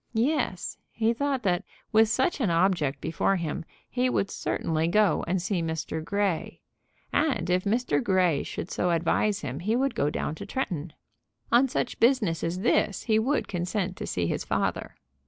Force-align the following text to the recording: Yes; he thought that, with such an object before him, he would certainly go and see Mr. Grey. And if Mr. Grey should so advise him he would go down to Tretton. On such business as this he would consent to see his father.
Yes; 0.13 0.79
he 0.91 1.13
thought 1.13 1.43
that, 1.43 1.63
with 1.91 2.09
such 2.09 2.39
an 2.41 2.49
object 2.49 3.01
before 3.01 3.35
him, 3.35 3.65
he 3.87 4.09
would 4.09 4.31
certainly 4.31 4.87
go 4.87 5.23
and 5.27 5.39
see 5.39 5.61
Mr. 5.61 6.03
Grey. 6.03 6.59
And 7.13 7.51
if 7.51 7.65
Mr. 7.65 8.03
Grey 8.03 8.41
should 8.41 8.71
so 8.71 8.89
advise 8.89 9.41
him 9.41 9.59
he 9.59 9.75
would 9.75 9.93
go 9.93 10.09
down 10.09 10.33
to 10.33 10.45
Tretton. 10.47 10.93
On 11.51 11.67
such 11.67 11.99
business 11.99 12.43
as 12.43 12.61
this 12.61 13.03
he 13.03 13.19
would 13.19 13.47
consent 13.47 13.95
to 13.97 14.07
see 14.07 14.25
his 14.25 14.43
father. 14.43 14.95